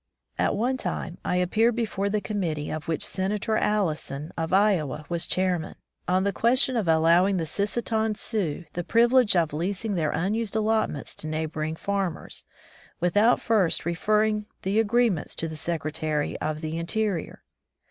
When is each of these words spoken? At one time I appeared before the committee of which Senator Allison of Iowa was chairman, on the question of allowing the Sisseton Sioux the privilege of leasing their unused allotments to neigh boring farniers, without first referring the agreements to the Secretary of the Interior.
At 0.39 0.55
one 0.55 0.77
time 0.77 1.19
I 1.23 1.35
appeared 1.35 1.75
before 1.75 2.09
the 2.09 2.21
committee 2.21 2.71
of 2.71 2.87
which 2.87 3.05
Senator 3.05 3.55
Allison 3.55 4.31
of 4.35 4.51
Iowa 4.51 5.05
was 5.09 5.27
chairman, 5.27 5.75
on 6.07 6.23
the 6.23 6.33
question 6.33 6.75
of 6.75 6.87
allowing 6.87 7.37
the 7.37 7.45
Sisseton 7.45 8.15
Sioux 8.15 8.65
the 8.73 8.83
privilege 8.83 9.35
of 9.35 9.53
leasing 9.53 9.93
their 9.93 10.09
unused 10.09 10.55
allotments 10.55 11.13
to 11.17 11.27
neigh 11.27 11.45
boring 11.45 11.75
farniers, 11.75 12.45
without 12.99 13.39
first 13.39 13.85
referring 13.85 14.47
the 14.63 14.79
agreements 14.79 15.35
to 15.35 15.47
the 15.47 15.55
Secretary 15.55 16.35
of 16.39 16.61
the 16.61 16.79
Interior. 16.79 17.43